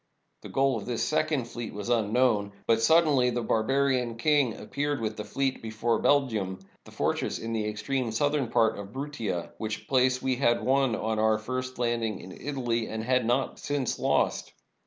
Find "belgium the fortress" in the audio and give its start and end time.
5.99-7.37